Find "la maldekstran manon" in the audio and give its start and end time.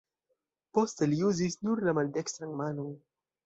1.91-2.93